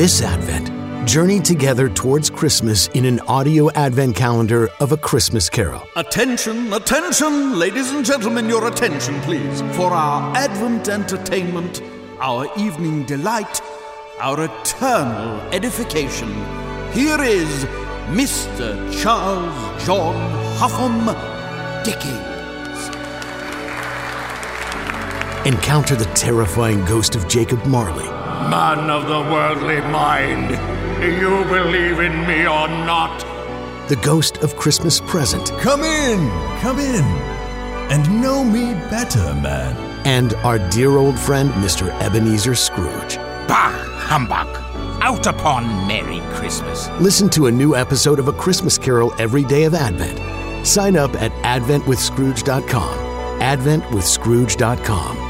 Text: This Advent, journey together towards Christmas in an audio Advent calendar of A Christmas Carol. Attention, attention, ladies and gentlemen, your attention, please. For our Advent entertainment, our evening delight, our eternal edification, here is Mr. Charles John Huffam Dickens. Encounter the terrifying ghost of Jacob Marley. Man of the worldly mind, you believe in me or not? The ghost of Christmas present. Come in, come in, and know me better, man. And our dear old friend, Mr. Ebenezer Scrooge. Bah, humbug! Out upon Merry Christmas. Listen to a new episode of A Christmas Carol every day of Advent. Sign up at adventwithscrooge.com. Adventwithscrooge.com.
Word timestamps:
This 0.00 0.22
Advent, 0.22 1.06
journey 1.06 1.40
together 1.40 1.86
towards 1.90 2.30
Christmas 2.30 2.88
in 2.94 3.04
an 3.04 3.20
audio 3.28 3.70
Advent 3.72 4.16
calendar 4.16 4.70
of 4.80 4.92
A 4.92 4.96
Christmas 4.96 5.50
Carol. 5.50 5.86
Attention, 5.94 6.72
attention, 6.72 7.58
ladies 7.58 7.90
and 7.90 8.02
gentlemen, 8.02 8.48
your 8.48 8.66
attention, 8.66 9.20
please. 9.20 9.60
For 9.76 9.92
our 9.92 10.34
Advent 10.34 10.88
entertainment, 10.88 11.82
our 12.18 12.48
evening 12.56 13.04
delight, 13.04 13.60
our 14.20 14.42
eternal 14.42 15.38
edification, 15.52 16.32
here 16.92 17.20
is 17.20 17.66
Mr. 18.08 18.74
Charles 19.02 19.84
John 19.84 20.14
Huffam 20.56 21.14
Dickens. 21.84 22.88
Encounter 25.46 25.94
the 25.94 26.10
terrifying 26.14 26.86
ghost 26.86 27.14
of 27.14 27.28
Jacob 27.28 27.62
Marley. 27.66 28.19
Man 28.48 28.88
of 28.90 29.06
the 29.06 29.20
worldly 29.32 29.80
mind, 29.92 30.50
you 31.20 31.44
believe 31.44 32.00
in 32.00 32.26
me 32.26 32.46
or 32.46 32.68
not? 32.68 33.18
The 33.88 33.96
ghost 33.96 34.38
of 34.38 34.56
Christmas 34.56 35.00
present. 35.00 35.50
Come 35.60 35.82
in, 35.82 36.30
come 36.60 36.78
in, 36.78 37.04
and 37.92 38.22
know 38.22 38.42
me 38.42 38.72
better, 38.88 39.34
man. 39.34 39.76
And 40.06 40.34
our 40.36 40.58
dear 40.70 40.96
old 40.96 41.18
friend, 41.18 41.50
Mr. 41.54 41.90
Ebenezer 42.00 42.54
Scrooge. 42.54 43.16
Bah, 43.46 43.70
humbug! 43.98 44.48
Out 45.02 45.26
upon 45.26 45.64
Merry 45.86 46.20
Christmas. 46.34 46.88
Listen 47.00 47.28
to 47.30 47.46
a 47.46 47.50
new 47.50 47.74
episode 47.76 48.18
of 48.18 48.28
A 48.28 48.32
Christmas 48.32 48.78
Carol 48.78 49.12
every 49.18 49.44
day 49.44 49.64
of 49.64 49.74
Advent. 49.74 50.18
Sign 50.66 50.96
up 50.96 51.14
at 51.14 51.32
adventwithscrooge.com. 51.42 52.98
Adventwithscrooge.com. 53.40 55.29